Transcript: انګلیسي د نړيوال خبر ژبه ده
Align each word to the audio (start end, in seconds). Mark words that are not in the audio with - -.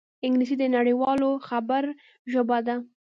انګلیسي 0.25 0.55
د 0.59 0.63
نړيوال 0.75 1.21
خبر 1.47 1.83
ژبه 2.31 2.57
ده 2.67 2.75